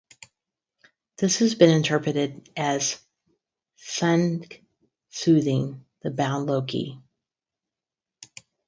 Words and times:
This 1.17 1.37
has 1.37 1.53
been 1.53 1.69
interpreted 1.69 2.49
as 2.57 2.99
Sigyn 3.75 4.49
soothing 5.11 5.85
the 6.01 6.09
bound 6.09 6.47
Loki. 6.47 6.99